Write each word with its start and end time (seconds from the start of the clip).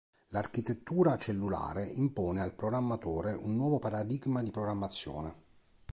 L'architettura 0.29 1.15
cellulare 1.19 1.83
impone 1.85 2.41
al 2.41 2.55
programmatore 2.55 3.33
un 3.33 3.55
nuovo 3.55 3.77
paradigma 3.77 4.41
di 4.41 4.49
programmazione. 4.49 5.35